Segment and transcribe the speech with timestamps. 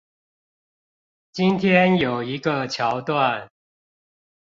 [1.31, 3.51] 今天有一個橋段